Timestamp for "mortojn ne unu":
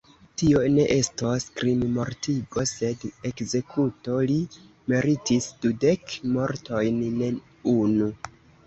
6.37-8.15